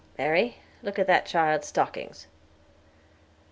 [0.17, 2.25] "Mary, look at that child's stockings."